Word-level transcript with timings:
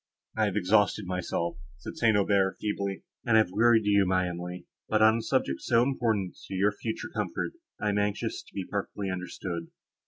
I 0.35 0.45
have 0.45 0.55
exhausted 0.55 1.05
myself," 1.05 1.57
said 1.77 1.95
St. 1.95 2.17
Aubert, 2.17 2.57
feebly, 2.59 3.03
"and 3.23 3.37
have 3.37 3.51
wearied 3.51 3.85
you, 3.85 4.03
my 4.07 4.27
Emily; 4.27 4.65
but, 4.89 5.03
on 5.03 5.17
a 5.17 5.21
subject 5.21 5.61
so 5.61 5.83
important 5.83 6.35
to 6.47 6.55
your 6.55 6.71
future 6.71 7.09
comfort, 7.15 7.51
I 7.79 7.89
am 7.89 7.99
anxious 7.99 8.41
to 8.41 8.53
be 8.55 8.65
perfectly 8.67 9.11
understood." 9.11 9.67